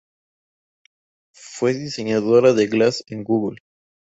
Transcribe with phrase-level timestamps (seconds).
[1.31, 3.59] Fue diseñadora de Glass de Google.